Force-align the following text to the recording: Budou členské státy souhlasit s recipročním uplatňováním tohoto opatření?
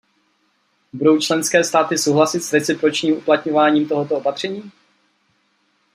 Budou 0.93 1.19
členské 1.19 1.63
státy 1.63 1.97
souhlasit 1.97 2.39
s 2.39 2.53
recipročním 2.53 3.17
uplatňováním 3.17 3.87
tohoto 3.87 4.15
opatření? 4.15 4.71